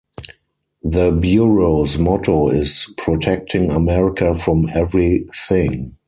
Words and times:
The 0.81 1.11
Bureau's 1.11 1.99
motto 1.99 2.49
is 2.49 2.91
"Protecting 2.97 3.69
America 3.69 4.33
from 4.33 4.67
Every"thing". 4.73 5.95